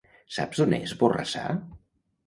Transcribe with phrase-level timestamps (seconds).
[0.37, 1.47] Saps on és Borrassà?